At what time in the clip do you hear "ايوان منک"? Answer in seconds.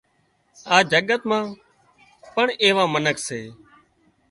2.63-3.17